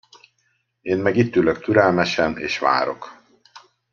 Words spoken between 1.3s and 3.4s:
ülök türelmesen, és várok.